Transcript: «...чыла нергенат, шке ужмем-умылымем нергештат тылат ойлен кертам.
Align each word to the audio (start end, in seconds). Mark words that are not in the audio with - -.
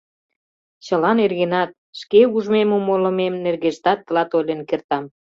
«...чыла 0.85 1.11
нергенат, 1.19 1.69
шке 1.99 2.21
ужмем-умылымем 2.35 3.33
нергештат 3.45 3.99
тылат 4.05 4.29
ойлен 4.37 4.61
кертам. 4.69 5.03